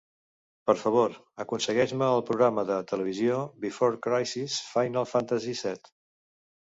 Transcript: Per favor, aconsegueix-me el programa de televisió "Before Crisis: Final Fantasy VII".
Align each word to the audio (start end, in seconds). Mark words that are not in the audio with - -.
Per 0.69 0.75
favor, 0.83 1.17
aconsegueix-me 1.43 2.07
el 2.15 2.25
programa 2.31 2.65
de 2.71 2.79
televisió 2.93 3.37
"Before 3.67 4.01
Crisis: 4.07 4.57
Final 4.75 5.11
Fantasy 5.13 5.55
VII". 5.65 5.97